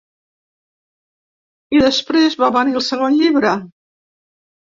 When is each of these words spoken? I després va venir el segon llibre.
I 1.75 1.81
després 1.83 2.39
va 2.45 2.49
venir 2.57 2.75
el 2.81 2.85
segon 2.87 3.19
llibre. 3.21 3.53